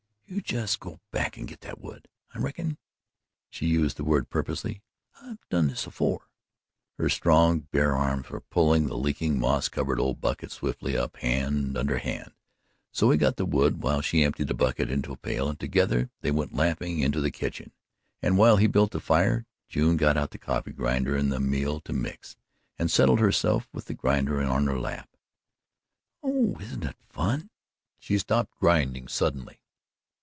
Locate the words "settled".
22.89-23.19